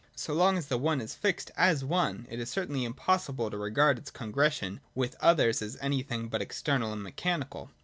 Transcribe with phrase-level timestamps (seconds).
[0.15, 3.99] So long as the One is fixed as one, it is certainly impossible to regard
[3.99, 7.69] its congression with others as anything but external and mechanical.